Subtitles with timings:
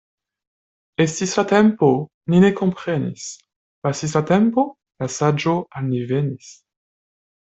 [1.03, 1.89] Estis la tempo,
[2.33, 3.27] ni ne komprenis—
[3.87, 4.65] pasis la tempo,
[5.05, 6.49] la saĝo al ni venis.